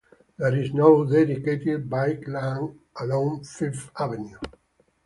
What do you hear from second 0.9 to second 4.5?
dedicated bike lane along Fifth Avenue.